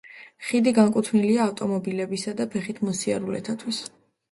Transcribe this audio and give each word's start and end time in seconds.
ხიდი 0.45 0.71
განკუთვნილია 0.77 1.43
ავტომობილების 1.45 2.25
და 2.41 2.49
ფეხით 2.57 2.83
მოსიარულეთათვის. 2.91 3.87